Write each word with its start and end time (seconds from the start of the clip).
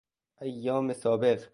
ایام 0.41 0.93
سابق 0.93 1.47